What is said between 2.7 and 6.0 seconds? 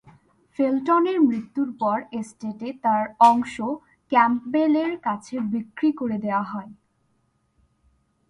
তার অংশ ক্যাম্পবেলের কাছে বিক্রি